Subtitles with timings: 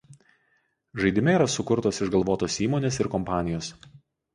[1.01, 3.75] Žaidime yra sukurtos išgalvotos įmonės ir kompanijos.